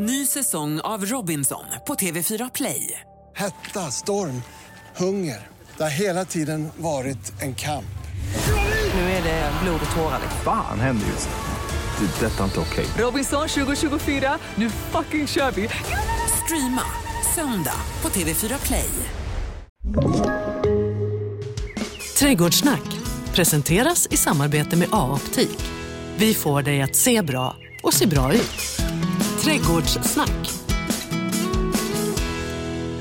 [0.00, 3.00] Ny säsong av Robinson på TV4 Play.
[3.36, 4.42] Hetta, storm,
[4.96, 5.46] hunger.
[5.76, 7.98] Det har hela tiden varit en kamp.
[8.94, 10.20] Nu är det blod och tårar.
[10.44, 12.06] Fan händer just nu.
[12.06, 12.26] Det.
[12.26, 12.86] är Detta är inte okej.
[12.98, 15.68] Robinson 2024, nu fucking kör vi!
[16.44, 16.82] Streama
[17.34, 18.90] söndag på TV4 Play.
[22.18, 22.98] Trädgårdssnack
[23.34, 25.58] presenteras i samarbete med A-optik.
[26.16, 28.87] Vi får dig att se bra och se bra ut.
[29.48, 30.50] Trädgårdssnack.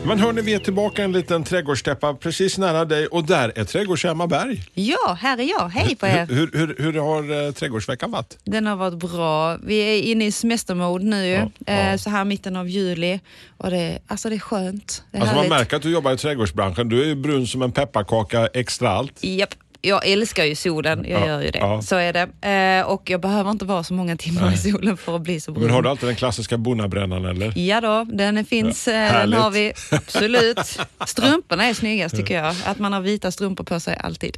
[0.06, 4.06] Men hörni, vi är tillbaka en liten trädgårdstäppa precis nära dig och där är trädgårds
[4.06, 4.64] Emma Berg.
[4.74, 5.70] Ja, här är jag.
[5.70, 6.26] Hej på er.
[6.26, 8.38] Hur, hur, hur har eh, trädgårdsveckan varit?
[8.44, 9.58] Den har varit bra.
[9.58, 11.74] Vi är inne i semestermode nu, Ja, ja.
[11.74, 13.20] eh, så här mitten av juli.
[13.58, 15.04] Och det, alltså det är skönt.
[15.12, 16.90] Det är Alltså man märker att du jobbar i trädgårdsbranschen.
[16.90, 19.24] Du är ju brun som en pepparkaka extra allt.
[19.24, 19.54] Japp.
[19.88, 21.60] Jag älskar ju solen, jag Ja, gör ju det.
[21.60, 21.82] ja.
[21.82, 22.48] Så är det.
[22.82, 25.52] Eh, och jag behöver inte vara så många timmar i solen för att bli så
[25.52, 25.66] brun.
[25.66, 27.54] Men har du alltid den klassiska bonnabrännan eller?
[27.58, 28.88] Ja då, den finns.
[28.88, 29.74] Ja, eh, den har vi.
[29.92, 30.80] Absolut.
[31.06, 32.56] Strumporna är snyggast tycker jag.
[32.66, 34.38] Att man har vita strumpor på sig alltid.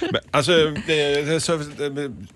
[0.00, 0.52] Men, alltså,
[0.86, 1.64] det, så,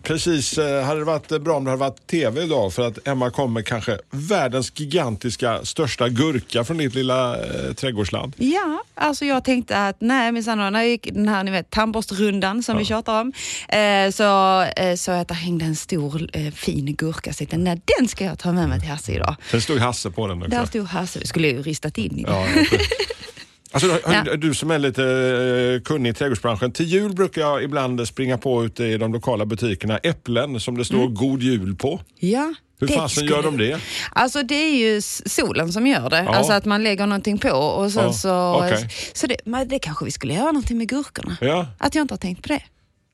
[0.03, 3.31] precis, eh, hade det varit bra om det hade varit TV idag för att Emma
[3.31, 8.35] kommer kanske världens gigantiska största gurka från ditt lilla eh, trädgårdsland.
[8.37, 12.63] Ja, alltså jag tänkte att nej minsann, när jag gick den här ni vet, tandborstrundan
[12.63, 13.33] som vi tjatar om,
[13.69, 17.33] eh, så eh, så att det hängde en stor eh, fin gurka.
[17.33, 19.37] Så jag nej den ska jag ta med mig till Hasse idag.
[19.51, 20.51] Sen stod Hasse på den också.
[20.51, 22.25] Där stod Hasse, vi skulle ju ristat in i.
[22.29, 22.67] Ja, jag
[23.75, 24.37] Alltså, hör- Ja.
[24.37, 26.73] Du som är lite eh, kunnig i trädgårdsbranschen.
[26.73, 30.85] Till jul brukar jag ibland springa på ute i de lokala butikerna äpplen som det
[30.85, 32.01] står God Jul på.
[32.19, 33.79] Ja, Hur fasen gör de det?
[34.13, 36.23] Alltså det är ju solen som gör det.
[36.27, 36.35] Ja.
[36.35, 38.55] Alltså att man lägger någonting på och sen Ja, så...
[38.57, 38.89] okej.
[39.13, 41.37] Så det, men det kanske vi skulle göra någonting med gurkorna.
[41.41, 42.63] Ja, Att jag inte har tänkt på det.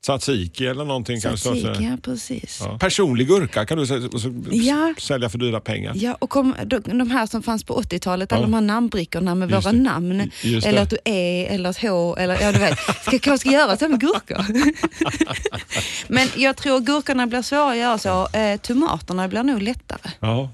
[0.05, 1.49] Tzatziki eller någonting kanske.
[1.49, 2.61] Tzatziki, ja precis.
[2.65, 2.79] Ja.
[2.79, 3.85] Personlig gurka kan du
[4.51, 4.95] Ja.
[4.99, 5.93] sälja för dyra pengar.
[5.97, 8.47] Ja, och kom, de, här som fanns på 80-talet, alla Ja.
[8.47, 9.79] de här namnbrickorna med Just våra det.
[9.83, 10.31] namn.
[10.43, 10.83] Just eller det.
[10.83, 12.79] att du är, eller ett H, eller ja du vet.
[12.79, 14.45] Ska, kanske ska göra så med gurkor.
[16.09, 18.29] Men jag tror gurkorna blir svåra att göra så.
[18.39, 20.11] Eh, tomaterna blir nog lättare.
[20.21, 20.51] Ja.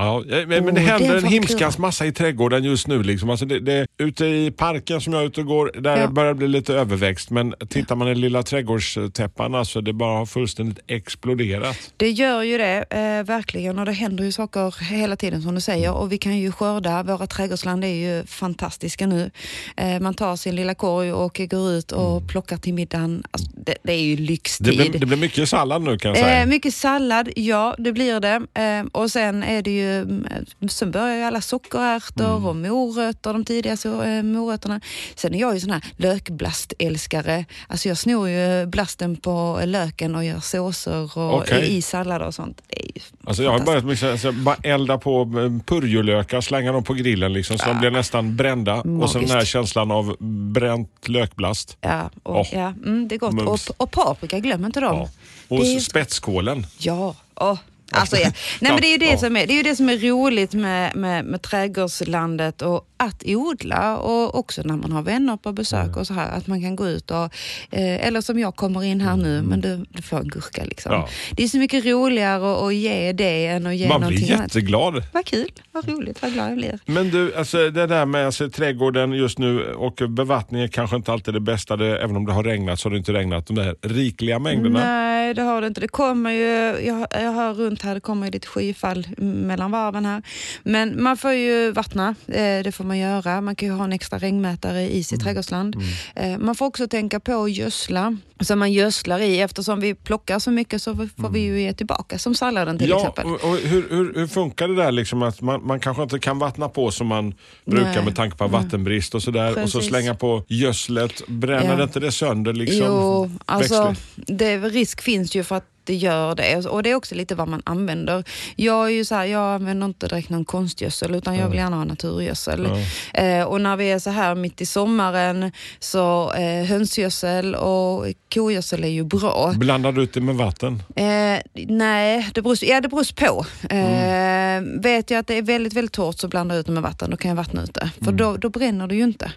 [0.00, 3.02] Ja, eh, men men det händer en himskans massa i trädgården just nu.
[3.02, 3.30] Liksom.
[3.30, 6.06] Alltså det, det, ute i parken som jag är ute och går, där Ja.
[6.08, 7.30] börjar det bli lite överväxt.
[7.30, 11.76] Men tittar man i lilla trädgårdstäppan, alltså det bara har fullständigt exploderat.
[11.96, 13.78] Det gör ju det, eh, verkligen.
[13.78, 15.92] Och det händer ju saker hela tiden som du säger.
[15.92, 17.02] Och vi kan ju skörda.
[17.02, 19.30] Våra trädgårdsland är ju fantastiska nu.
[19.76, 23.22] Eh, man tar sin lilla korg och går ut och plockar till middagen.
[23.30, 24.66] Alltså, det, det är ju Det lyxtid.
[24.76, 26.40] blir, det blir mycket sallad nu kan jag säga.
[26.42, 28.34] Eh, mycket sallad, ja det blir det.
[28.62, 30.26] Eh, och sen är det ju, mm,
[30.68, 32.46] sen börjar ju alla sockerärtor Mm.
[32.46, 34.80] och morötter, de tidiga så, eh, morötterna.
[35.14, 37.44] Sen är jag ju sån här lökblastälskare.
[37.68, 41.76] Alltså jag snor ju blasten på löken och gör såser och Okej.
[41.76, 42.62] i sallader och sånt.
[42.68, 46.72] Det är ju Alltså jag har börjat med så bara elda på eh, purjolökar, slänga
[46.72, 48.74] dem på grillen liksom, så de blir nästan brända.
[48.80, 49.52] Och sen den här Magiskt.
[49.52, 50.16] känslan av
[50.52, 51.76] bränt lökblast.
[51.80, 52.46] Ja, och, Åh.
[52.52, 53.32] ja mm, det är gott.
[53.34, 53.68] Mums.
[53.70, 54.96] Och, och paprika, glöm inte dem.
[54.96, 55.08] Ja.
[55.56, 56.66] Och Det är- spetskålen.
[56.78, 57.58] Ja, åh.
[57.92, 58.30] Alltså, ja.
[58.60, 59.18] Nej, men det, är ju det, Ja.
[59.18, 63.22] som är, det är ju det som är roligt med, med, med trädgårdslandet och att
[63.26, 66.76] odla och också när man har vänner på besök och så här att man kan
[66.76, 67.24] gå ut och,
[67.70, 70.92] eh, eller som jag kommer in här nu, men du, du får en gurka liksom.
[70.92, 71.08] Ja.
[71.32, 74.46] Det är så mycket roligare att, ge det än att ge Man blir någonting annat.
[74.54, 75.02] jätteglad.
[75.12, 76.78] Vad kul, vad roligt, vad glad jag blir.
[76.86, 81.12] Men du, alltså det där med alltså, trädgården just nu och bevattning är kanske inte
[81.12, 81.76] alltid det bästa.
[81.76, 84.78] Det, även om det har regnat så har det inte regnat de där rikliga mängderna.
[84.84, 85.80] Nej, det har det inte.
[85.80, 90.22] Det kommer ju, jag, jag hör runt här, det kommer lite skyfall mellan varven här.
[90.62, 93.40] Men man får ju vattna, eh, det får man göra.
[93.40, 95.04] Man kan ju ha en extra regnmätare i Mm.
[95.04, 95.76] sitt trädgårdsland.
[96.16, 98.16] Eh, man får också tänka på att gödsla.
[98.40, 102.18] Så man gödslar i, eftersom vi plockar så mycket så får vi ju ge tillbaka,
[102.18, 103.26] som salladen till Ja, exempel.
[103.26, 106.38] och, och hur, hur, hur funkar det där liksom att man, man kanske inte kan
[106.38, 108.04] vattna på som man brukar Nej.
[108.04, 109.88] med tanke på vattenbrist och sådär och så Precis.
[109.90, 111.22] slänga på gödslet.
[111.28, 111.82] Bränner Ja.
[111.82, 112.86] inte det sönder liksom?
[112.86, 116.66] Jo, alltså det, risk finns ju för att det gör det.
[116.66, 118.24] Och det är också lite vad man använder.
[118.56, 121.76] Jag är ju så här, jag använder inte direkt någon konstgödsel utan jag vill gärna
[121.76, 122.68] ha naturgödsel.
[123.14, 128.84] Eh, och när vi är så här mitt i sommaren så eh, hönsgödsel och kogödsel
[128.84, 129.52] är ju bra.
[129.56, 130.82] Blandar du ut det med vatten?
[130.96, 131.38] Eh,
[131.68, 133.46] nej, det beror, ja, det beror på.
[133.74, 136.82] Eh, Vet jag att det är väldigt, väldigt torrt så blandar jag ut det med
[136.82, 137.10] vatten.
[137.10, 137.90] Då kan jag vattna ut det.
[138.04, 139.32] För då, då bränner det ju inte.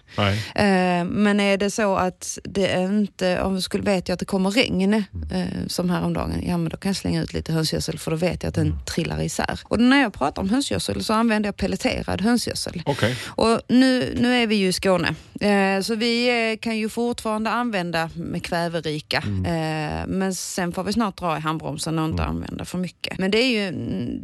[0.54, 4.24] Eh, men är det så att det inte, om vi skulle vet jag att det
[4.24, 5.02] kommer regn, eh,
[5.66, 8.48] som häromdagen, ja men då kan jag slänga ut lite hönsgödsel för då vet jag
[8.48, 9.60] att den trillar isär.
[9.64, 12.82] Och när jag pratar om hönsgödsel så använder jag pelleterad hönsgödsel.
[12.86, 13.16] Okej.
[13.26, 17.50] Och nu, nu är vi ju i Skåne Eh, så vi eh, kan ju fortfarande
[17.50, 19.22] använda med kväverika.
[19.26, 19.44] Mm.
[19.44, 23.18] Eh, men sen får vi snart dra i handbromsen och inte använda för mycket.
[23.18, 23.72] Men det är ju,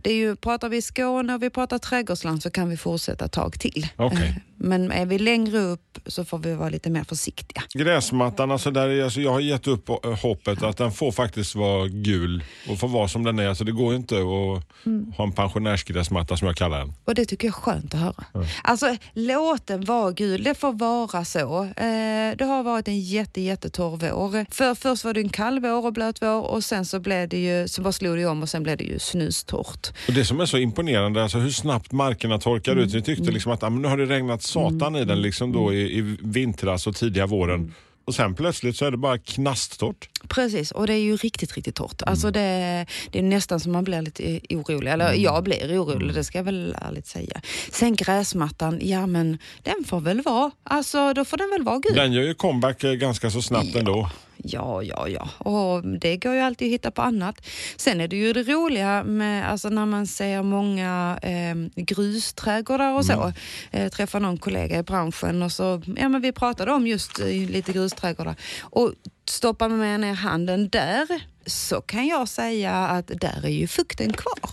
[0.02, 3.32] det är ju, pratar vi Skåne och vi pratar trädgårdsland så kan vi fortsätta ett
[3.32, 3.86] tag till.
[3.96, 4.42] Okej.
[4.62, 7.62] Men är vi längre upp så får vi vara lite mer försiktiga.
[7.74, 11.54] Gräsmattan, alltså där, är- alltså jag har gett upp eh, hoppet att den får faktiskt
[11.54, 13.48] vara gul och få vara som den är.
[13.48, 15.12] Alltså det går inte att Mm.
[15.16, 16.92] ha en pensionärsgräsmatta som jag kallar den.
[17.04, 18.24] Och det tycker jag är skönt att höra.
[18.62, 21.64] Alltså låt den vara gul, det får vara så.
[21.64, 24.54] Eh, det har varit en jätte, jättetorr vår.
[24.54, 27.38] För, först var det en kall vår och blöt vår och sen så blev det
[27.38, 29.88] ju, så bara slog det om och sen blev det ju snustort.
[30.08, 32.94] Och Det som är så imponerande, alltså hur snabbt markerna torkar ut.
[32.94, 35.98] Vi tyckte liksom att ah, nu har det regnat satan i den liksom då i,
[35.98, 37.74] i vintras och tidiga våren.
[38.04, 40.08] Och sen plötsligt så är det bara knasttorrt.
[40.28, 42.02] Precis, och det är ju riktigt, riktigt torrt.
[42.02, 44.92] Alltså det, det är nästan som man blir lite orolig.
[44.92, 47.40] Eller jag blir orolig, det ska jag väl ärligt säga.
[47.70, 50.50] Sen gräsmattan, ja men den får väl vara.
[50.62, 51.96] Alltså då får den väl vara gul.
[51.96, 54.10] Den gör ju comeback eh, ganska så snabbt ändå.
[54.44, 55.28] Ja, ja, ja.
[55.38, 57.46] Och det går ju alltid att hitta på annat.
[57.76, 63.04] Sen är det ju det roliga med alltså när man ser många eh, grusträdgårdar och
[63.06, 63.32] så.
[63.70, 67.26] Eh, träffar någon kollega i branschen och så, ja men vi pratade om just eh,
[67.26, 68.34] lite grusträdgårdar.
[68.60, 68.92] Och
[69.28, 71.06] stoppar man ner handen där
[71.46, 74.50] så kan jag säga att där är ju fukten kvar.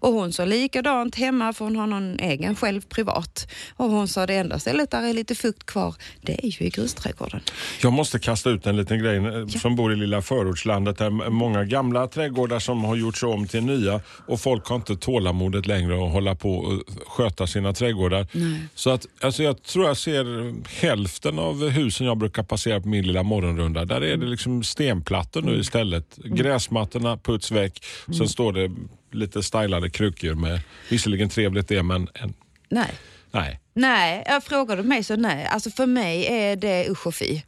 [0.00, 3.48] Och hon sa likadant hemma för hon har någon egen själv privat.
[3.76, 6.70] Och hon sa det enda stället där är lite fukt kvar, det är ju i
[6.70, 7.40] grusträdgården.
[7.82, 10.98] Jag måste kasta ut en liten grej eh, som bor i lilla förortslandet.
[10.98, 14.96] Där är många gamla trädgårdar som har gjorts om till nya och folk har inte
[14.96, 18.26] tålamodet längre att hålla på och sköta sina trädgårdar.
[18.74, 23.06] Så att, alltså jag tror jag ser hälften av husen jag brukar passera på min
[23.06, 23.84] lilla morgonrunda.
[23.84, 26.15] Där är det liksom stenplattor nu istället.
[26.24, 27.84] Gräsmattorna puts väck.
[28.18, 28.70] Sen står det
[29.12, 30.60] lite stylade krukor med,
[30.90, 32.34] visserligen trevligt det men en,
[32.68, 32.90] Nej.
[33.30, 33.60] nej.
[33.76, 35.46] Nej, jag frågar du mig så nej.
[35.46, 37.30] Alltså för mig är det usch och fy.
[37.30, 37.42] Mm.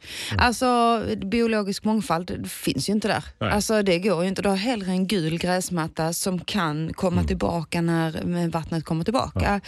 [0.45, 3.23] Alltså biologisk mångfald finns ju inte där.
[3.39, 3.51] Nej.
[3.51, 4.41] Alltså det går ju inte.
[4.41, 7.27] Du har hellre en gul gräsmatta som kan komma Mm.
[7.27, 9.61] tillbaka när vattnet kommer tillbaka.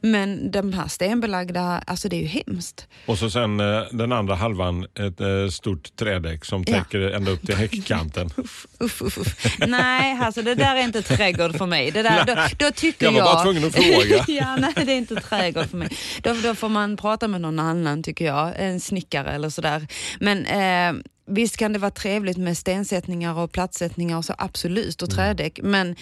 [0.00, 2.86] Men de här stenbelagda, alltså det är ju hemskt.
[3.06, 6.78] Och så sen eh, den andra halvan ett eh, stort trädäck som Ja.
[6.78, 8.30] täcker ända upp till häckkanten.
[8.36, 9.56] Uff, uff, uff.
[9.66, 11.90] Nej, alltså det där är inte trädgård för mig.
[11.90, 12.24] Det där,
[12.58, 13.24] då, då tycker Jag jag...
[13.24, 14.24] var bara tvungen att fråga.
[14.28, 15.88] ja, nej, det är inte trädgård för mig.
[16.22, 18.52] Då, då får man prata med någon annan, tycker jag.
[18.56, 19.86] En snickare eller sådär.
[20.20, 25.08] Men eh, visst kan det vara trevligt med stensättningar och plattsättningar och så, absolut, Mm.
[25.08, 25.60] och trädäck.
[25.62, 25.96] Men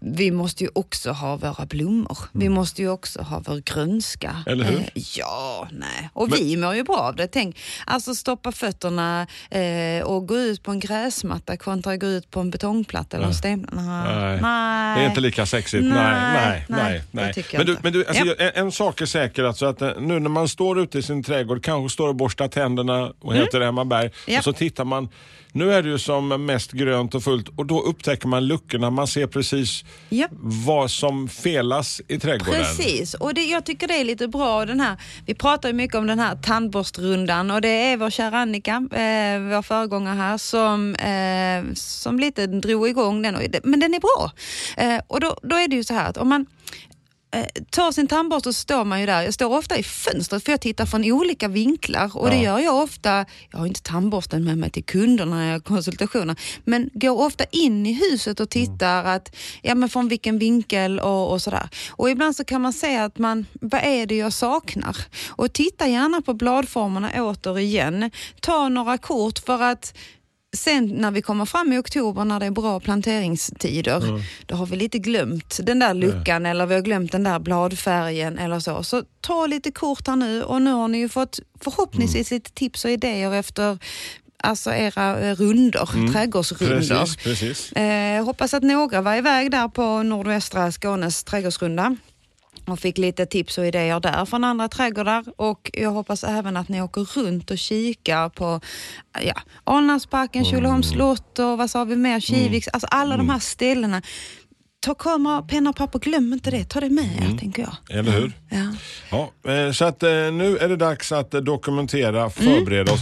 [0.00, 2.18] vi måste ju också ha våra blommor.
[2.32, 4.30] Vi måste ju också ha vår grönska.
[4.30, 4.42] Mm.
[4.46, 4.78] Eller hur?
[4.80, 6.10] Eh, ja, nej.
[6.12, 7.26] Och vi mår ju bra av det.
[7.26, 12.40] Tänk, alltså stoppa fötterna eh, och gå ut på en gräsmatta kontra gå ut på
[12.40, 13.68] en betongplatta eller en sten.
[13.72, 14.38] Nej.
[14.42, 14.98] Nej.
[14.98, 15.84] Det är inte lika sexigt.
[15.84, 16.78] Nej, nej, nej.
[16.78, 18.34] nej, nej, jag Men, du, men du, alltså, Ja.
[18.38, 21.22] en, en sak är säker, alltså att eh, nu när man står ute i sin
[21.22, 24.12] trädgård, kanske står och borstar tänderna och heter Emma Berg Mm.
[24.26, 24.38] Ja.
[24.38, 25.08] och så tittar man.
[25.52, 28.90] Nu är det ju som mest grönt och fullt och då upptäcker man luckorna.
[28.90, 30.26] Man ser precis Ja.
[30.66, 32.62] vad som felas i trädgården.
[32.62, 34.64] Precis, och det, jag tycker det är lite bra.
[34.66, 38.38] Den här, vi pratar ju mycket om den här tandborstrundan och det är vår kära
[38.38, 43.34] Annika, eh, vår föregångare här, som, eh, som lite drog igång den.
[43.34, 44.32] Och, men den är bra.
[44.76, 46.46] Eh, och då, då är det ju så här att om man
[47.70, 49.22] tar sin tandborste så står man ju där.
[49.22, 52.42] Jag står ofta i fönstret för jag tittar från olika vinklar och det Ja.
[52.42, 53.24] gör jag ofta.
[53.50, 57.44] Jag har inte tandborsten med mig till kunderna när jag har konsultationer, men går ofta
[57.44, 61.68] in i huset och tittar att, ja, men från vilken vinkel och, och sådär.
[61.90, 64.96] Och ibland så kan man säga att man, vad är det jag saknar?
[65.28, 68.10] Och titta gärna på bladformerna återigen.
[68.40, 69.94] Ta några kort för att
[70.56, 74.76] Sen när vi kommer fram i oktober när det är bra planteringstider, då har vi
[74.76, 78.82] lite glömt den där luckan eller vi har glömt den där bladfärgen eller så.
[78.82, 82.84] Så ta lite kort här nu och nu har ni ju fått förhoppningsvis lite tips
[82.84, 83.78] och idéer efter
[84.42, 86.78] alltså era eh, runder, trädgårdsrundor.
[86.78, 87.72] Precis, precis.
[87.72, 91.96] Eh, hoppas att några var iväg där på nordvästra Skånes trädgårdsrunda
[92.66, 96.68] och fick lite tips och idéer där från andra trädgårdar och jag hoppas även att
[96.68, 98.60] ni åker runt och kikar på
[99.22, 104.02] ja, Alnarpsparken, Tjolöholms slott och vad sa vi mer, Kiviks, alltså alla de här ställena.
[104.80, 107.98] Ta kamera, penna och papper, glöm inte det, ta det med er tänker jag.
[107.98, 108.32] Eller hur?
[108.50, 108.72] Ja.
[109.44, 113.00] Ja, eh, så att eh, nu är det dags att eh, dokumentera, förbereda oss.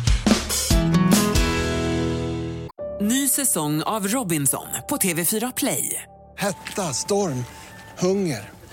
[3.00, 6.02] Ny säsong av Robinson på TV4 Play.
[6.36, 7.44] Hetta, storm,
[7.98, 8.50] hunger.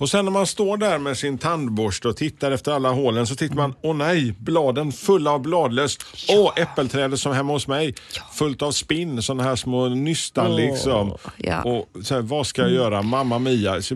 [0.00, 3.34] Och sen när man står där med sin tandborste och tittar efter alla hålen så
[3.36, 5.98] tittar man, åh nej, bladen fulla av bladlöss.
[6.28, 7.94] Åh, äppelträdet som hemma hos mig,
[8.32, 11.16] fullt av spinn, sådana här små nystan liksom.
[11.36, 11.62] Ja.
[11.62, 13.02] Och så här, vad ska jag göra?
[13.02, 13.94] Mamma Mia, så,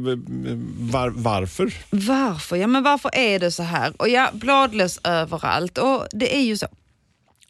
[0.79, 1.75] var, varför?
[1.91, 2.57] Varför?
[2.57, 3.93] Ja men varför är det så här?
[3.97, 6.67] Och ja, bladlöss överallt och det är ju så.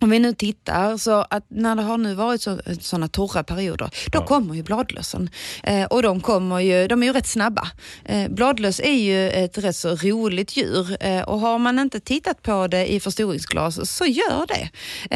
[0.05, 3.91] Om vi nu tittar så att när det har nu varit så, sådana torra perioder,
[4.13, 5.31] då kommer ju bladlössen.
[5.63, 7.69] Eh, och de kommer ju, de är ju rätt snabba.
[8.05, 12.43] Eh, bladlöss är ju ett rätt så roligt djur eh, och har man inte tittat
[12.43, 14.69] på det i förstoringsglas så gör det.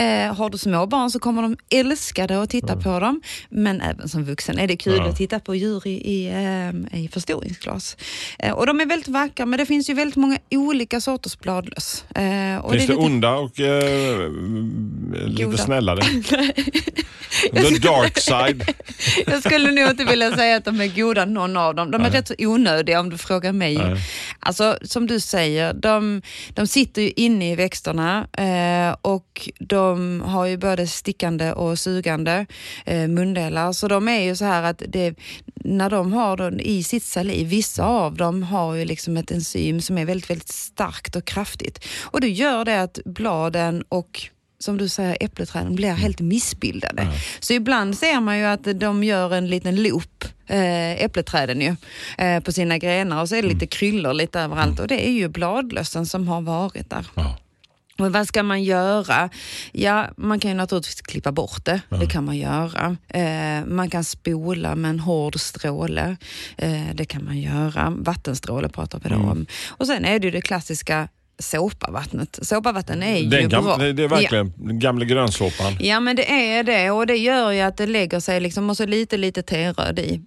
[0.03, 3.81] Eh, har du små barn så kommer de älska det att titta på dem, men
[3.81, 5.09] även som vuxen är det kul Ja.
[5.09, 7.97] att titta på djur i, i, eh, i förstoringsglas.
[8.39, 12.05] Eh, och de är väldigt vackra, men det finns ju väldigt många olika sorters bladlöss.
[12.15, 13.51] Eh, och Finns det, lite- onda och
[15.27, 15.57] lite Goda.
[15.57, 16.01] snällare?
[17.53, 18.75] The dark side.
[19.27, 21.91] Jag skulle nog inte vilja säga att de är goda någon av dem.
[21.91, 22.19] De är Nej.
[22.19, 23.77] rätt så onödiga om du frågar mig.
[23.77, 23.97] Nej.
[24.41, 30.47] Alltså som du säger, de, de sitter ju inne i växterna eh, och de har
[30.47, 32.47] ju både stickande och sugande
[32.85, 33.73] eh, mundelar.
[33.73, 35.15] Så de är ju så här att det,
[35.55, 39.81] när de har dem i sitt saliv, vissa av dem har ju liksom ett enzym
[39.81, 41.85] som är väldigt, väldigt starkt och kraftigt.
[42.03, 47.03] Och det gör det att bladen och som du säger, äppelträden blir helt missbildade.
[47.41, 51.77] Så ibland ser man ju att de gör en liten loop, eh, äppelträden ju,
[52.19, 55.13] eh, på sina grenar och så är det lite kryllor lite överallt och det är
[55.13, 57.07] ju bladlössen som har varit där.
[57.99, 59.31] Och vad ska man göra?
[59.73, 61.81] Ja, man kan ju naturligtvis klippa bort det.
[62.01, 62.97] Det kan man göra.
[63.09, 66.17] Eh, man kan spola med en hård stråle.
[66.57, 67.91] Eh, det kan man göra.
[67.99, 69.47] Vattenstråle pratar vi då om.
[69.69, 72.39] Och sen är det ju det klassiska såpavattnet.
[72.43, 73.77] Såpavatten är ju Den bra.
[73.77, 74.09] det, det är Ja.
[74.17, 75.77] verkligen den gamla grönsåpan.
[75.81, 78.77] Ja men det är det och det gör ju att det lägger sig liksom och
[78.77, 80.21] så lite lite teröd i.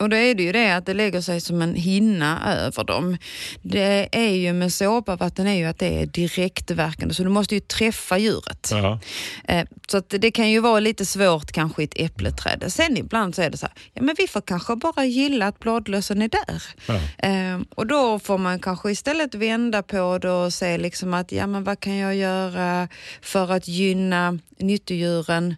[0.00, 3.16] Och då är det ju det att det lägger sig som en hinna över dem.
[3.62, 7.60] Det är ju med såpavatten är ju att det är direktverkande så du måste ju
[7.60, 8.68] träffa djuret.
[8.70, 9.00] Ja.
[9.48, 12.64] Eh, Så att det kan ju vara lite svårt kanske i ett äppelträd.
[12.68, 15.58] Sen ibland så är det så här, ja men vi får kanske bara gilla att
[15.58, 16.62] bladlössen är där.
[16.86, 17.28] Ja.
[17.28, 21.46] Eh, och då får man kanske istället vända på det och se liksom att, ja
[21.46, 22.88] men vad kan jag göra
[23.22, 25.54] för att gynna nyttodjuren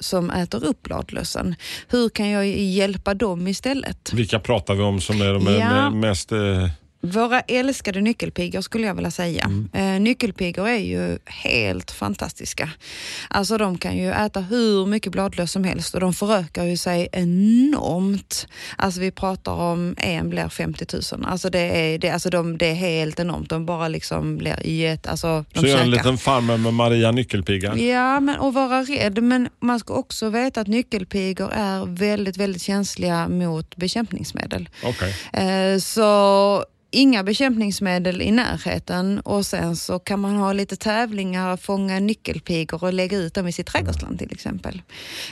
[0.00, 1.54] som äter upp bladlössen?
[1.88, 4.12] Hur kan jag hjälpa dem istället?
[4.12, 5.60] Vilka pratar vi om som är de Ja.
[5.60, 6.32] me- mest...
[6.32, 6.68] Eh,
[7.02, 9.50] Våra älskade nyckelpigor skulle jag vilja säga.
[9.72, 12.70] Eh, nyckelpigor är ju helt fantastiska.
[13.28, 17.08] Alltså de kan ju äta hur mycket bladlöss som helst och de förökar ju sig
[17.12, 18.46] enormt.
[18.76, 21.24] Alltså vi pratar om en blir 50 000.
[21.26, 21.58] Alltså det
[21.94, 23.48] är, det, alltså de, det är helt enormt.
[23.50, 25.10] De bara liksom blir jätte...
[25.10, 25.90] Alltså de så gör en käkar.
[25.90, 27.76] liten farmer med Maria Nyckelpiga.
[27.76, 29.22] Ja, men och vara rädd.
[29.22, 34.68] Men man ska också veta att nyckelpigor är väldigt, väldigt känsliga mot bekämpningsmedel.
[34.84, 35.14] Okej.
[35.32, 42.00] Eh, Så inga bekämpningsmedel i närheten och sen så kan man ha lite tävlingar, fånga
[42.00, 44.82] nyckelpigor och lägga ut dem i sitt trädgårdsland till exempel.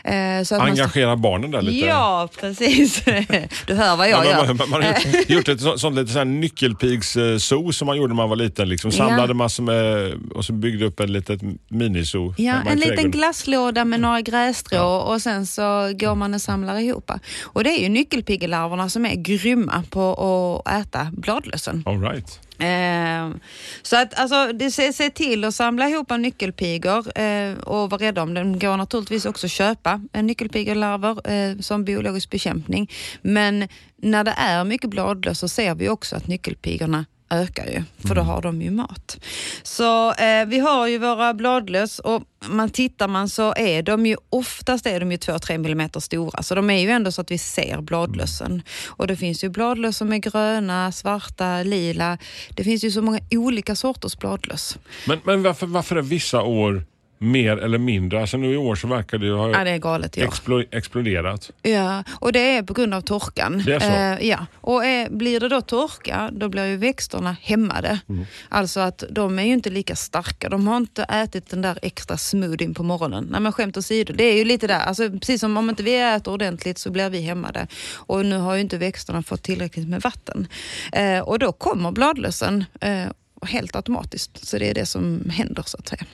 [0.05, 1.87] Eh, Så att man- Engagera barnen där lite.
[1.87, 3.05] Ja, precis.
[3.67, 4.55] Du hör vad jag Ja, gör.
[4.55, 8.15] man, man har gjort, gjort ett så- sånt lite så nyckelpigszoo som man gjorde när
[8.17, 8.69] man var liten.
[8.69, 8.93] Liksom.
[8.93, 9.35] Samlade Ja.
[9.35, 12.35] massor med och så byggde upp ett litet minizoo.
[12.39, 17.11] Ja, en liten glasslåda med några grässtrå och sen så går man och samlar ihop.
[17.43, 21.11] Och det är ju nyckelpigelarverna som är grymma på att äta
[21.49, 21.83] bladlössen.
[21.87, 22.41] All right.
[22.61, 23.41] Eh,
[23.83, 28.03] så att alltså, det, se, se till att samla ihop en nyckelpigor eh, och vara
[28.03, 28.53] rädda om dem.
[28.53, 32.91] Det går naturligtvis också att köpa en nyckelpigelarver eh, som biologisk bekämpning.
[33.23, 38.15] Men när det är mycket bladlöss så ser vi också att nyckelpigorna ökar ju, för
[38.15, 39.19] då har de ju mat.
[39.63, 44.17] Så eh, vi har ju våra bladlöss och man tittar man så är de ju
[44.31, 47.39] oftast är de ju 2-3 millimeter stora, så de är ju ändå så att vi
[47.39, 48.63] ser bladlössen.
[48.87, 52.19] Och det finns ju bladlöss som är gröna, svarta, lila.
[52.51, 54.79] Det finns ju så många olika sorters bladlöss.
[55.07, 56.85] Men, men varför, varför är vissa år
[57.19, 58.21] mer eller mindre?
[58.21, 60.23] Alltså nu i år så verkar det ju ha Ja, det galet år.
[60.23, 61.51] explo, exploderat.
[61.63, 63.63] Ja, och det är på grund av torkan.
[63.67, 64.23] Det är så?
[64.23, 67.99] Eh, ja, och eh, blir det då torka, då blir ju växterna hämmade.
[68.09, 68.27] Mm.
[68.49, 70.49] Alltså att de är ju inte lika starka.
[70.49, 73.29] De har inte ätit den där extra smoothien på morgonen.
[73.31, 74.81] Nej men skämt åsido, det är ju lite där.
[74.81, 77.67] Alltså, precis som om inte vi äter ordentligt så blir vi hämmade.
[77.95, 80.47] Och nu har ju inte växterna fått tillräckligt med vatten.
[80.93, 82.65] Eh, och då kommer bladlössen.
[82.81, 83.05] Eh,
[83.43, 84.47] helt automatiskt.
[84.47, 86.05] Så det är det som händer så att säga.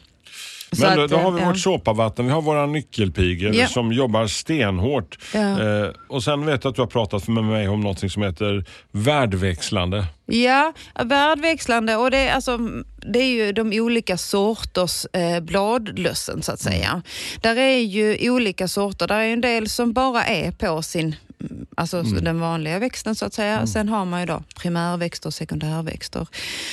[0.80, 1.46] Men då, att, då har vi ja.
[1.48, 3.66] vårt såpavatten, vi har våra nyckelpigor Ja.
[3.66, 5.18] som jobbar stenhårt.
[5.34, 5.40] Ja.
[5.40, 8.64] Eh, och sen vet jag att du har pratat med mig om något som heter
[8.92, 10.04] värdväxlande.
[10.26, 10.72] Ja,
[11.04, 12.58] värdväxlande och det, är alltså,
[13.12, 17.02] det är ju de olika sorters eh, bladlössen så att säga.
[17.40, 19.06] Där är ju olika sorter.
[19.08, 21.16] Där är en del som bara är på sin
[21.50, 23.66] mm, Alltså den vanliga växten så att säga.
[23.66, 26.26] Sen har man ju då primärväxter och sekundärväxter.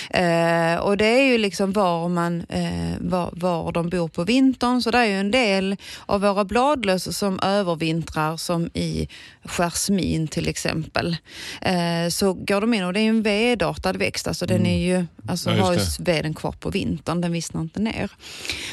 [0.10, 4.82] Eh, och det är ju liksom var, man, eh, var, var de bor på vintern.
[4.82, 9.10] Så det är ju en del av våra bladlöss som övervintrar som i
[9.44, 11.18] jasmin till exempel.
[11.62, 14.28] Eh, så går de in och det är ju en vedartad växt.
[14.28, 17.80] Alltså den är ju, alltså Ja, har ju veden kvar på vintern, den vissnar inte
[17.80, 18.12] ner.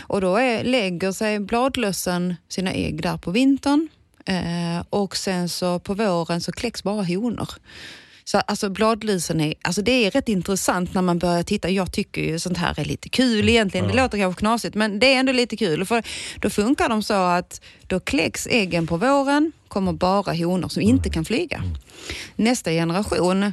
[0.00, 3.88] Och då är, lägger sig bladlössen sina ägg där på vintern
[4.28, 7.48] Eh, och sen så på våren så kläcks bara honor.
[8.30, 11.70] Så alltså bladlusen är, alltså det är rätt intressant när man börjar titta.
[11.70, 13.88] Jag tycker ju sånt här är lite kul egentligen.
[13.88, 15.84] Det låter kanske knasigt men det är ändå lite kul.
[15.86, 16.02] För
[16.40, 21.10] då funkar de så att då kläcks äggen på våren, kommer bara honor som inte
[21.10, 21.62] kan flyga.
[22.36, 23.52] Nästa generation,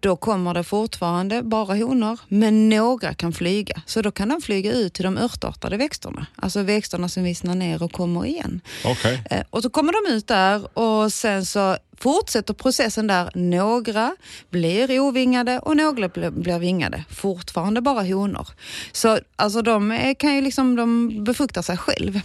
[0.00, 3.82] då kommer det fortfarande bara honor, men några kan flyga.
[3.86, 6.26] Så då kan de flyga ut till de örtartade växterna.
[6.36, 8.60] Alltså växterna som vissnar ner och kommer igen.
[8.84, 9.22] Okej.
[9.30, 13.30] Eh, Och så kommer de ut där och sen så fortsätter processen där.
[13.34, 14.16] Några
[14.50, 17.04] blir ovingade och några blir, vingade.
[17.10, 18.48] Fortfarande bara honor.
[18.92, 22.20] Så alltså de kan ju liksom, de befruktar sig själv.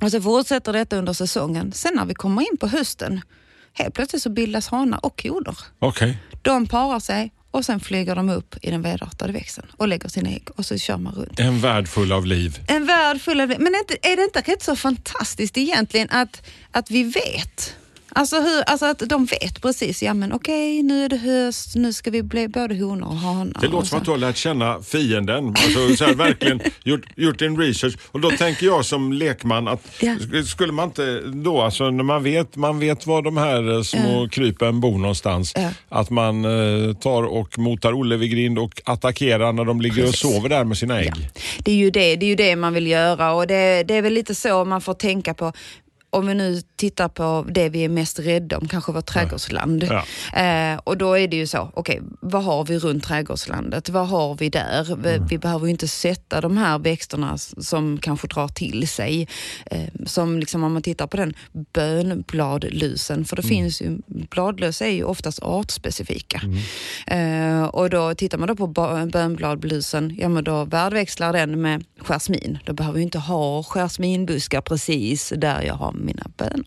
[0.00, 1.72] Och så fortsätter detta under säsongen.
[1.72, 3.20] Sen när vi kommer in på hösten,
[3.72, 5.56] helt plötsligt så bildas hanar och honor.
[5.78, 6.18] Okej.
[6.42, 10.30] De parar sig och sen flyger de upp i den vedartade växten och lägger sina
[10.30, 11.40] ägg och så kör man runt.
[11.40, 12.58] En värld full av liv.
[12.68, 13.48] En värld full av...
[13.48, 17.76] Men är, inte, är det inte rätt så fantastiskt egentligen att, att vi vet?
[18.16, 21.92] Alltså, hur, alltså att de vet precis, ja men okej nu är det höst, nu
[21.92, 23.60] ska vi bli både honor och hanar.
[23.60, 25.48] Det och låter som att du har lärt känna fienden.
[25.48, 27.96] Alltså, så här, verkligen gjort, gjort din research.
[28.10, 30.16] Och då tänker jag som lekman att Ja.
[30.46, 34.28] skulle man inte då, alltså när man vet, man vet var de här eh, små
[34.30, 35.70] krypen bor någonstans, Ja.
[35.88, 40.10] att man eh, tar och motar Olle vid grind och attackerar när de ligger och
[40.10, 40.20] Precis.
[40.20, 41.14] sover där med sina ägg.
[41.58, 44.02] Det är ju det, det, är ju det man vill göra och det, det är
[44.02, 45.52] väl lite så man får tänka på
[46.14, 49.84] om vi nu tittar på det vi är mest rädda om, kanske vårt trädgårdsland.
[49.90, 50.04] Ja.
[50.42, 53.88] Eh, och då är det ju så, okej, vad har vi runt trädgårdslandet?
[53.88, 54.96] Vad har vi där?
[55.02, 55.26] Vi, Mm.
[55.26, 59.28] vi behöver ju inte sätta de här växterna som kanske drar till sig.
[59.70, 61.34] Eh, som liksom om man tittar på den
[61.72, 63.48] bönbladlusen, för det Mm.
[63.48, 66.40] finns ju, bladlöss är ju oftast artspecifika.
[66.44, 67.62] Mm.
[67.62, 68.66] Eh, och då tittar man då på
[69.12, 72.58] bönbladlusen, ja men då värdväxlar den med jasmin.
[72.64, 76.64] Då behöver vi inte ha jasminbuskar precis där jag har mina bönor.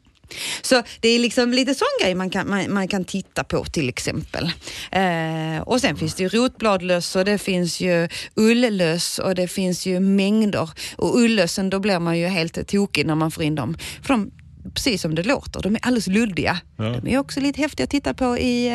[0.62, 3.90] Så det är liksom lite sån grej man kan, man, man kan titta på till
[3.90, 4.52] exempel.
[4.92, 9.86] Eh, och sen finns det ju rotbladlöss och det finns ju ulllöss och det finns
[9.86, 10.70] ju mängder.
[10.96, 13.78] Och ullössen, då blir man ju helt tokig när man får in dem.
[14.02, 14.32] För de,
[14.74, 16.60] precis som det låter, de är alldeles luddiga.
[16.78, 18.68] De är också lite häftiga att titta på i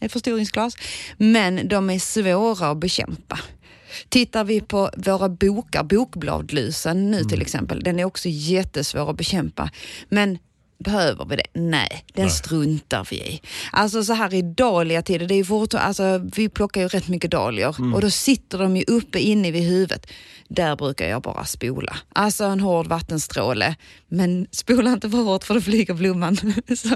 [0.00, 0.76] eh, förstoringsglas.
[1.16, 3.38] Men de är svåra att bekämpa.
[4.08, 9.70] Tittar vi på våra bokar, bokbladlusen nu till exempel, den är också jättesvår att bekämpa.
[10.08, 10.38] Men
[10.84, 11.46] Behöver vi det?
[11.54, 13.40] Nej, den struntar vi i.
[13.72, 17.30] Alltså så här i dahlia-tider, det är ju fortfarande, alltså, vi plockar ju rätt mycket
[17.30, 20.06] dahlior och då sitter de ju uppe inne vid huvudet.
[20.48, 21.96] Där brukar jag bara spola.
[22.14, 23.74] Alltså en hård vattenstråle,
[24.08, 26.36] men spola inte för hårt för då flyger blomman.
[26.76, 26.88] så,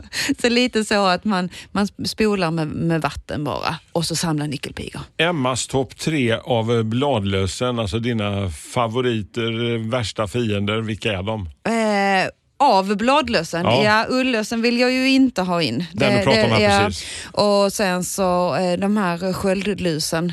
[0.43, 5.01] så lite så att man, man spolar med, med vatten bara och så samlar nyckelpigor.
[5.17, 11.49] Emmas topp tre av bladlösen, alltså dina favoriter, värsta fiender, vilka är de?
[11.65, 12.31] Eh,
[12.63, 13.65] av bladlösen.
[13.65, 13.85] Ja.
[13.85, 14.07] Ja.
[14.09, 15.85] ullösen vill jag ju inte ha in.
[15.93, 16.87] Den du pratar om här ja.
[16.87, 17.07] precis.
[17.33, 20.33] Och sen så eh, de här sköldlusen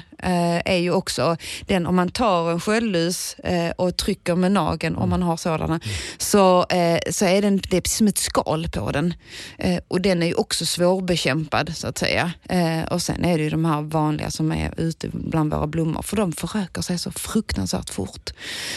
[0.65, 5.09] är ju också den om man tar en sköldlus eh, och trycker med nageln om
[5.09, 5.79] man har sådana
[6.17, 9.13] så, eh, så är den, det är precis som ett skal på den.
[9.57, 12.31] Eh, och den är ju också svårbekämpad så att säga.
[12.49, 16.01] Eh, och sen är det ju de här vanliga som är ute bland våra blommor
[16.01, 18.29] för de förökar sig så fruktansvärt fort.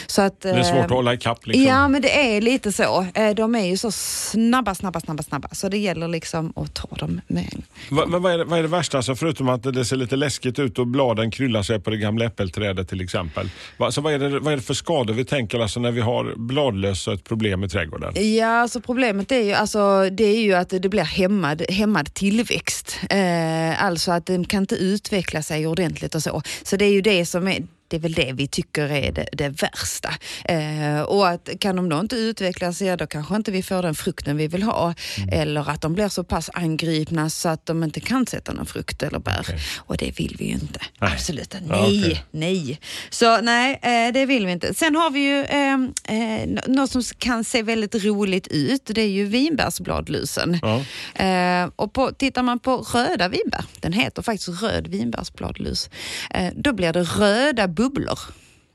[0.07, 1.63] Så att, Det är svårt eh, att hålla ikapp liksom.
[1.63, 3.05] Ja, men det är lite så.
[3.13, 5.47] Eh, De är ju så snabba, snabba, snabba, snabba.
[5.51, 7.61] Så det gäller liksom att ta dem med.
[7.91, 10.15] Va, men vad är, det, vad är det värsta, alltså förutom att det ser lite
[10.15, 13.49] läskigt ut och bladen kryllar sig på det gamla äppelträdet till exempel.
[13.77, 16.01] Va, så vad, är det, vad är det för skador vi tänker alltså när vi
[16.01, 18.37] har bladlöss och ett problem i trädgården?
[18.37, 22.99] Ja, alltså problemet är ju, alltså, det är ju att det blir hämmad, hämmad tillväxt.
[23.09, 26.41] Eh, alltså att den kan inte utveckla sig ordentligt och så.
[26.63, 27.59] Så det är ju det som är
[27.93, 30.13] det är väl det vi tycker är det, det värsta.
[30.45, 33.95] Eh, och att kan de då inte utvecklas, ja då kanske inte vi får den
[33.95, 34.93] frukten vi vill ha.
[35.31, 39.03] Eller att de blir så pass angripna så att de inte kan sätta någon frukt
[39.03, 39.45] eller bär.
[39.77, 40.79] Och det vill vi ju inte.
[41.01, 41.11] Nej.
[41.13, 42.23] Absolut nej, Ja, okej.
[42.31, 42.79] nej.
[43.09, 44.73] Så nej, eh, det vill vi inte.
[44.73, 45.73] Sen har vi ju eh,
[46.17, 48.81] eh, något som kan se väldigt roligt ut.
[48.85, 50.59] Det är ju vinbärsbladlusen.
[50.61, 50.81] Ja.
[51.25, 55.89] Eh, och på, tittar man på röda vinbär, den heter faktiskt röd vinbärsbladlus,
[56.31, 58.19] eh, då blir det röda bubblor.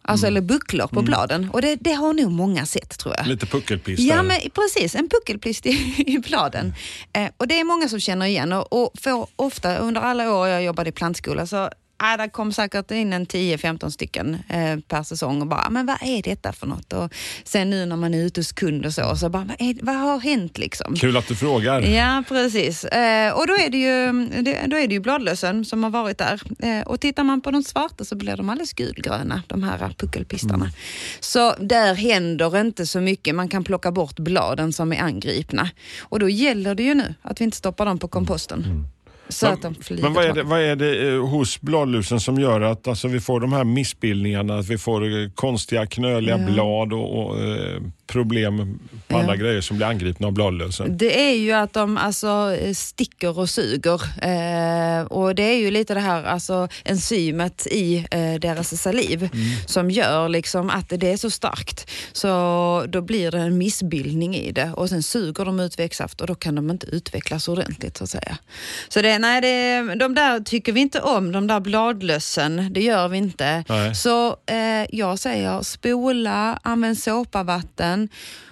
[0.02, 1.50] Alltså eller bucklor på bladen.
[1.52, 3.26] Och det, det har nog många sett tror jag.
[3.26, 4.94] Lite puckelpist Ja, men precis.
[4.94, 6.74] En puckelplist i, i bladen.
[7.12, 10.48] Eh, och det är många som känner igen och, och får ofta under alla år
[10.48, 15.02] jag jobbade i plantskola så Ja, det kom säkert in en 10-15 stycken eh, per
[15.02, 16.92] säsong och bara, men vad är detta för något?
[16.92, 19.76] Och sen nu när man är ute hos kund och så, så bara, vad, är,
[19.82, 20.96] vad har hänt liksom?
[20.96, 21.82] Kul att du frågar.
[21.82, 22.84] Ja, precis.
[22.84, 26.18] Eh, och då är, det ju, det, då är det ju bladlösen som har varit
[26.18, 26.40] där.
[26.58, 30.70] Eh, och tittar man på de svarta så blir de alldeles gulgröna, de här puckelpistarna.
[31.20, 33.34] Så där händer inte så mycket.
[33.34, 35.70] Man kan plocka bort bladen som är angripna.
[36.00, 38.88] Och då gäller det ju nu att vi inte stoppar dem på komposten.
[39.28, 42.38] Så att de flyger Men vad är, det, vad är det eh, hos bladlusen som
[42.40, 46.52] gör att alltså, vi får de här missbildningarna, att vi får eh, konstiga knöliga Ja.
[46.52, 49.20] blad och, och eh, problem på Ja.
[49.20, 50.96] andra grejer som blir angripna av bladlösen?
[50.98, 54.02] Det är ju att de alltså eh, sticker och suger.
[54.22, 59.28] Eh, och det är ju lite det här alltså, enzymet i eh, deras saliv
[59.66, 61.90] som gör liksom att det är så starkt.
[62.12, 62.28] Så
[62.88, 66.34] då blir det en missbildning i det och sen suger de ut växtsaft och då
[66.34, 68.38] kan de inte utvecklas ordentligt så att säga.
[68.88, 72.72] Så det, nej, det, de där tycker vi inte om, de där bladlössen.
[72.72, 73.64] Det gör vi inte.
[73.68, 73.94] Nej.
[73.94, 77.97] Så eh, jag säger spola, använd såpavatten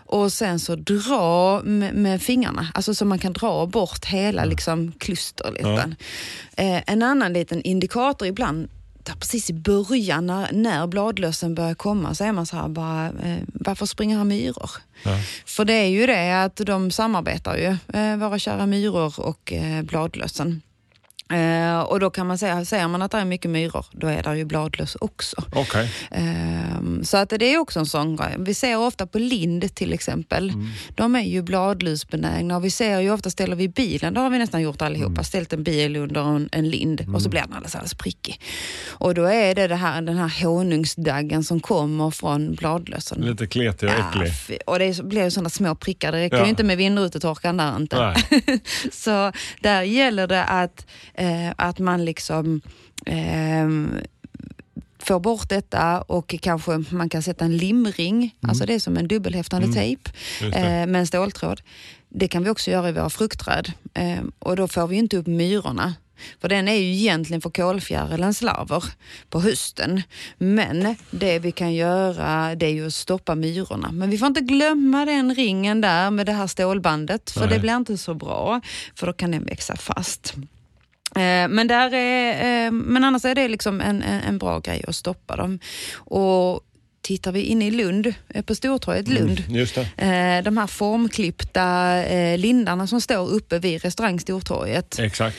[0.09, 4.92] och sen så dra med, med fingrarna, alltså så man kan dra bort hela liksom,
[4.98, 5.50] kluster.
[5.52, 5.96] Lite.
[6.56, 8.68] Eh, en annan liten indikator ibland,
[9.02, 13.06] där precis i början när, när bladlössen börjar komma så är man så här bara,
[13.06, 14.70] eh, varför springer här myror?
[15.46, 19.82] För det är ju det att de samarbetar ju, eh, våra kära myror och eh,
[19.82, 20.62] bladlössen.
[21.32, 24.22] Eh, och då kan man säga, säger man att det är mycket myror, då är
[24.22, 25.36] det ju bladlöss också.
[25.52, 25.90] Okej.
[26.10, 28.34] Ehm, så att det är också en sån grej.
[28.38, 30.52] Vi ser ofta på lind till exempel.
[30.94, 34.38] De är ju bladlusbenägna och vi ser ju ofta ställer vi bilen, det har vi
[34.38, 37.74] nästan gjort allihopa, ställt en bil under en, en lind och så blir den alldeles,
[37.74, 38.40] alldeles prickig.
[38.88, 43.20] Och då är det, det här, den här honungsdaggen som kommer från bladlössen.
[43.20, 44.58] Lite kletig och äcklig.
[44.66, 46.12] och det blir ju sådana små prickar.
[46.12, 46.42] Det räcker Ja.
[46.44, 48.14] ju inte med vindrutetorkaren där inte.
[48.92, 50.86] Så där gäller det att,
[51.16, 52.61] eh, att man liksom
[53.07, 53.90] ehm,
[54.98, 59.09] får bort detta och kanske man kan sätta en limring, alltså det är som en
[59.09, 60.61] dubbelhäftande tejp Just det.
[60.61, 61.61] eh, med en ståltråd.
[62.09, 65.26] Det kan vi också göra i våra fruktträd eh, och då får vi inte upp
[65.26, 65.94] myrorna.
[66.40, 68.85] För den är ju egentligen för kolfjärilens larver
[69.31, 70.02] på hösten.
[70.38, 73.92] Men det vi kan göra det är ju att stoppa myrorna.
[73.92, 77.48] Men vi får inte glömma den ringen där med det här stålbandet för Nej.
[77.48, 78.61] det blir inte så bra
[78.94, 80.35] för då kan den växa fast.
[81.16, 84.96] Eh, Men, där är, eh, men annars är det liksom en, en, bra grej att
[84.96, 85.59] stoppa dem.
[85.94, 86.61] Och
[87.02, 89.81] tittar vi in i Lund, eh, på Stortorget Lund, Just det.
[89.81, 92.02] eh, de här formklippta
[92.37, 94.98] lindarna som står uppe vid restaurang Stortorget.
[94.98, 95.37] Exakt.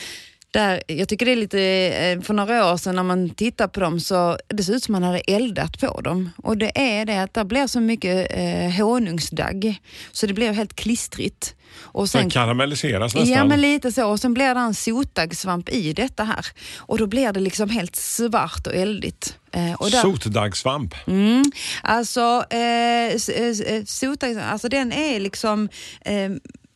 [0.52, 3.80] Där, jag tycker det är lite, eh, för några år sedan när man tittar på
[3.80, 6.30] dem så det ser ut som man hade eldat på dem.
[6.44, 9.82] Och det är det att det blir så mycket eh, honungsdagg
[10.12, 11.54] så det blir helt klistrigt.
[11.80, 13.34] Och Den karamelliseras nästan.
[13.34, 14.08] Ja, men lite så.
[14.10, 16.46] Och sen blir det en sotdaggsvamp i detta här.
[16.78, 19.38] Och då blir det liksom helt svart och eldigt.
[19.54, 20.96] Eh, Sotdaggsvamp.
[21.08, 21.52] Mm.
[21.84, 25.70] Alltså, eh, s- eh, sotdaggs, alltså den är liksom...
[26.02, 26.30] Eh,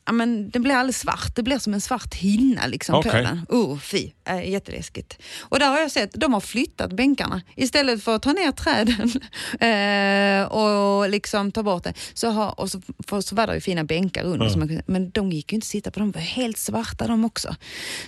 [0.06, 1.36] Ja, men den blir alldeles svart.
[1.36, 3.24] Det blir som en svart hinna liksom på Okej.
[3.24, 3.46] den.
[3.50, 4.12] Oh, fy.
[4.26, 5.18] Eh, jätteläskigt.
[5.40, 7.42] Och där har jag sett, de har flyttat bänkarna.
[7.56, 9.12] Istället för att ta ner träden
[9.60, 11.94] eh, och liksom ta bort det.
[12.14, 14.50] Så, har, och så, för, så var det ju fina bänkar under.
[14.50, 17.26] som man men de gick ju inte att sitta på, de var helt svarta de
[17.26, 17.56] också.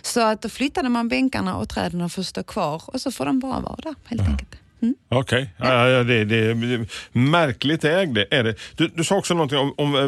[0.01, 3.39] Så att då flyttade man bänkarna och träden får stå kvar och så får de
[3.39, 4.62] bara vara där helt enkelt.
[5.09, 8.55] Okej, ja, ja, det, det, det, märkligt ägd är det.
[8.75, 10.01] Du, du sa också någonting om, om eh,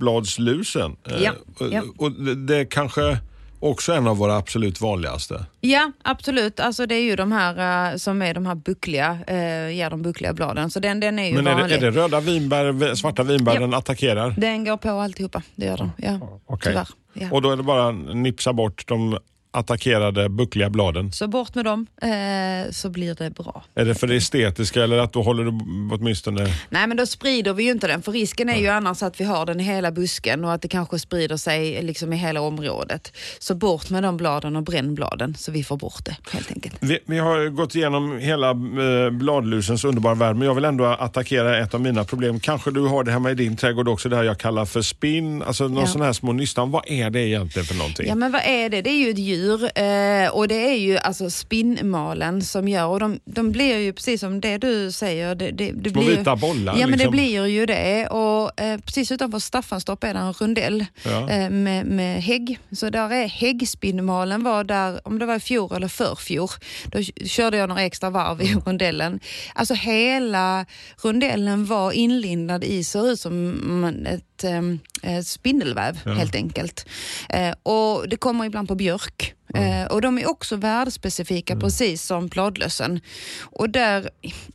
[0.00, 0.96] vinbärsbladslusen.
[1.10, 1.32] Eh, Ja,
[1.72, 1.82] ja.
[1.98, 3.18] Och det, kanske
[3.60, 5.44] också en av våra absolut vanligaste.
[5.60, 6.60] Ja, absolut.
[6.60, 9.36] Alltså det är ju de här eh, som är de här buckliga, uh,
[9.78, 10.70] ja, de buckliga bladen.
[10.70, 11.80] Så den, den är ju Men är vanlig.
[11.80, 13.60] det, är det röda vinbär, svarta vinbär Ja.
[13.60, 14.34] den attackerar?
[14.38, 15.90] Den går på alltihopa, det gör de.
[15.96, 16.72] Ja, Okej.
[16.72, 16.88] tyvärr.
[17.12, 17.28] Ja.
[17.30, 19.18] Och då är det bara att nipsa bort de
[19.52, 21.12] attackerade buckliga bladen?
[21.12, 23.64] Så bort med dem eh, så blir det bra.
[23.74, 25.50] Är det för det estetiska eller att då håller du
[25.94, 26.46] åtminstone...
[26.70, 29.24] Nej men då sprider vi ju inte den för risken är ju annars att vi
[29.24, 33.12] har den i hela busken och att det kanske sprider sig liksom i hela området.
[33.38, 36.74] Så bort med de bladen och bränn bladen så vi får bort det helt enkelt.
[36.80, 41.58] Vi, vi har gått igenom hela eh, bladlusens underbara värld men jag vill ändå attackera
[41.58, 42.40] ett av mina problem.
[42.40, 45.42] Kanske du har det hemma i din trädgård också, det här jag kallar för spinn,
[45.42, 45.86] alltså någon Ja.
[45.86, 46.70] sån här små nystan.
[46.70, 48.06] Vad är det egentligen för någonting?
[48.08, 48.82] Ja men vad är det?
[48.82, 49.39] Det är ju ett djur
[49.76, 54.20] eh, och det är ju alltså spinnmalen som gör och de, de blir ju precis
[54.20, 55.34] som det du säger.
[55.34, 57.10] Det, det, det Små blir, vita bollar, Ja men det liksom.
[57.10, 61.30] blir ju det och eh, precis utanför Staffanstorp är det en rundell Ja.
[61.30, 62.58] eh, med, med hägg.
[62.72, 66.48] Så där är häggspinnmalen var där, om det var i fjol eller förfjol,
[66.86, 68.46] då körde jag några extra varv Mm.
[68.58, 69.20] i rundellen.
[69.54, 70.66] Alltså hela
[71.02, 74.06] rundellen var inlindad i, ser ut som man-
[74.40, 76.12] ett ehm, eh, spindelväv Ja.
[76.12, 76.86] helt enkelt.
[77.28, 79.34] Eh, och Det kommer ibland på björk.
[79.54, 83.00] Eh, och De är också värdespecifika precis som bladlössen.
[83.42, 84.10] Och där,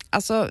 [0.09, 0.49] alltså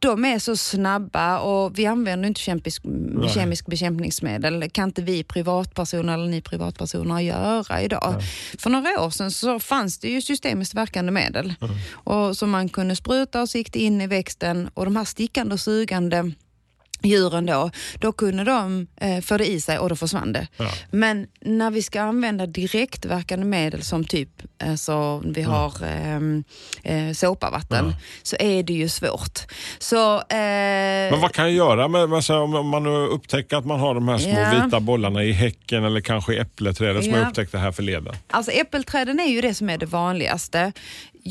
[0.00, 3.28] de är så snabba och vi använder inte kemisk, Nej.
[3.30, 4.70] kemisk bekämpningsmedel.
[4.70, 8.14] Kan inte vi privatpersoner eller ni privatpersoner göra idag.
[8.58, 11.54] För några år sedan så fanns det ju systemiskt verkande medel
[11.92, 15.60] och som man kunde spruta och sikta in i växten och de här stickande och
[15.60, 16.32] sugande
[17.02, 20.46] djuren då, då kunde de eh, få det i sig och då försvann det.
[20.56, 20.70] Ja.
[20.90, 24.28] Men när vi ska använda direktverkande medel som typ
[24.64, 26.44] alltså, vi har ehm,
[26.82, 27.96] eh, såpavatten Ja.
[28.22, 29.38] så är det ju svårt.
[29.78, 30.26] Så, eh,
[31.10, 33.94] Men vad kan jag göra med, med, här, om man nu upptäcker att man har
[33.94, 34.64] de här små Ja.
[34.64, 37.18] vita bollarna i häcken eller kanske i äppelträdet som Ja.
[37.18, 38.14] jag upptäckte här förleden?
[38.30, 40.72] Alltså äppelträden är ju det som är det vanligaste.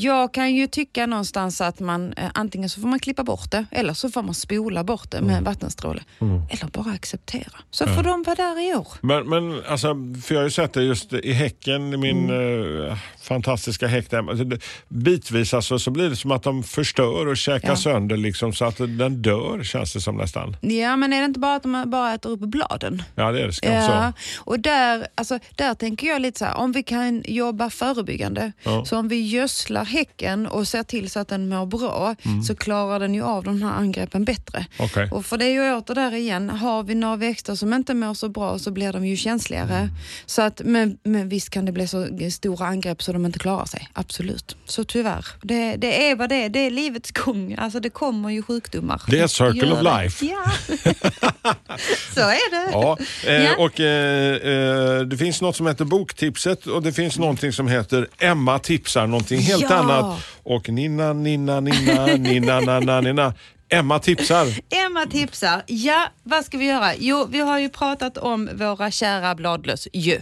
[0.00, 3.66] Jag kan ju tycka någonstans att man eh, antingen så får man klippa bort det
[3.70, 6.02] eller så får man spola bort det med en vattenstråle.
[6.20, 6.42] Mm.
[6.50, 7.52] Eller bara acceptera.
[7.70, 8.88] Så får de vara där i år.
[9.00, 12.86] Men, men alltså, för jag har ju sett det just i häcken, i min Mm.
[12.90, 14.30] eh, fantastiska häck där.
[14.30, 14.44] Alltså,
[14.88, 17.76] Bitvis alltså, så blir det som att de förstör och käkar Ja.
[17.76, 20.56] sönder liksom, så att den dör känns det som nästan.
[20.60, 23.02] Ja, men är det inte bara att de bara äter upp bladen?
[23.14, 24.42] Ja det är det kanske Ja, så.
[24.50, 28.84] och där, alltså, där tänker jag lite så här, om vi kan jobba förebyggande, Ja.
[28.84, 32.42] så om vi gödslar häcken och ser till så att den mår bra, Mm.
[32.42, 34.66] så klarar den ju av de här angreppen bättre.
[34.78, 35.10] Okej.
[35.12, 38.14] Och för det är ju åter där igen, har vi några växter som inte mår
[38.14, 39.76] så bra så blir de ju känsligare.
[39.76, 39.88] Mm.
[40.26, 43.64] Så att, men, men visst kan det bli så stora angrepp så de inte klarar
[43.66, 44.56] sig, absolut.
[44.64, 47.54] Så tyvärr, det, det är vad det är, det är livets gång.
[47.58, 49.02] Alltså det kommer ju sjukdomar.
[49.06, 50.26] Det är circle of life.
[50.26, 50.44] Ja,
[52.14, 52.72] så är det.
[52.72, 53.54] Ja, eh, Ja.
[53.58, 58.08] och eh, eh, det finns något som heter Boktipset och det finns någonting som heter
[58.18, 59.74] Emma tipsar någonting helt Ja.
[59.76, 60.20] annat.
[60.42, 63.34] Och Nina, Nina, Nina, Nina, Nina, Nina.
[63.70, 64.46] Emma tipsar.
[64.86, 65.62] Emma tipsar.
[65.66, 66.94] Ja, vad ska vi göra?
[66.98, 70.20] Jo, vi har ju pratat om våra kära bladlöss ju.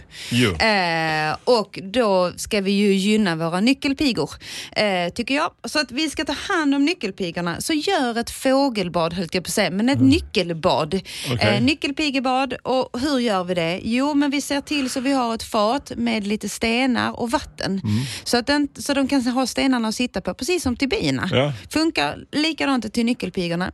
[0.53, 4.29] Eh, och då ska vi ju gynna våra nyckelpigor,
[4.71, 5.51] eh, tycker jag.
[5.63, 7.61] Så att vi ska ta hand om nyckelpigorna.
[7.61, 10.99] Så gör ett fågelbad, höll jag på att säga, men ett nyckelbad.
[11.31, 11.55] Okej.
[11.55, 12.53] Eh, nyckelpigebad.
[12.63, 13.81] Och hur gör vi det?
[13.83, 17.81] Jo, men vi ser till så vi har ett fat med lite stenar och vatten.
[18.23, 21.29] Så, att den, så de kan ha stenarna att sitta på, precis som till bina.
[21.31, 21.53] Ja.
[21.69, 23.05] Funkar likadant till
[23.37, 23.71] nyckelpigorna.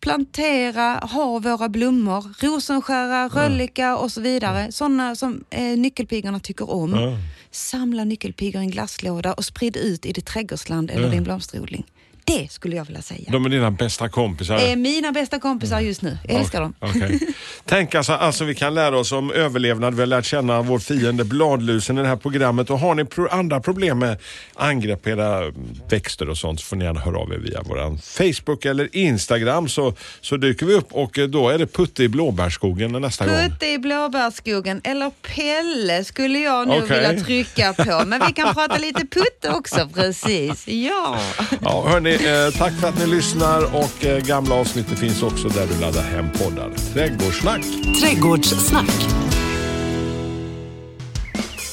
[0.00, 4.72] Plantera, ha våra blommor, rosenskära, röllika och så vidare.
[4.72, 7.18] Sådana som eh, nyckelpigorna tycker om.
[7.50, 11.84] Samla nyckelpigor i en glasslåda och sprid ut i ditt trädgårdsland eller din blomsterodling.
[12.24, 13.30] Det skulle jag vilja säga.
[13.32, 14.56] De är dina bästa kompisar.
[14.56, 16.18] är mina bästa kompisar just nu.
[16.28, 16.74] Jag älskar dem.
[16.78, 17.20] Okej.
[17.64, 19.94] Tänk alltså, alltså vi kan lära oss om överlevnad.
[19.94, 22.70] Vi har lärt känna vår fiende bladlusen i det här programmet.
[22.70, 24.18] Och har ni pro andra problem med
[24.54, 25.52] angrepp på era
[25.90, 29.68] växter och sånt så får ni gärna höra av er via vår Facebook eller Instagram
[29.68, 33.36] så, så dyker vi upp och eh, då är det Putte i blåbärsskogen nästa gång.
[33.36, 37.08] Putte i blåbärsskogen, eller Pelle skulle jag nu Okej.
[37.08, 38.02] vilja trycka på.
[38.06, 40.68] Men vi kan prata lite putte också, precis.
[40.68, 41.18] Ja.
[41.60, 45.66] Ja, hörni, eh, tack för att ni lyssnar och eh, gamla avsnittet finns också där
[45.66, 46.70] du laddar hem poddar.
[46.94, 47.64] Trädgårdssnack.
[48.00, 48.90] Trädgårdssnack.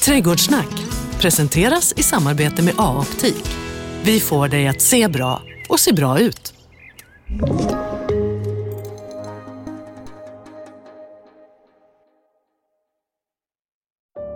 [0.04, 0.84] Trädgårdssnack
[1.20, 3.46] presenteras i samarbete med A-optik.
[4.02, 6.54] Vi får dig att se bra och se bra ut.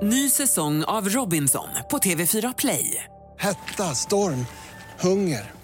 [0.03, 3.05] Ny säsong av Robinson på TV4 Play.
[3.39, 4.47] Hetta, storm,
[5.01, 5.64] hunger.